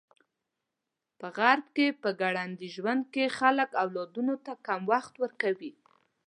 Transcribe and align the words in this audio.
په 1.19 1.27
غرب 1.37 1.65
کې 1.75 1.87
په 2.01 2.09
ګړندي 2.21 2.67
ژوند 2.75 3.03
کې 3.13 3.33
خلک 3.39 3.69
اولادونو 3.83 4.33
ته 4.45 4.53
کم 4.67 4.81
وخت 4.91 5.13
ورکوي. 5.23 5.71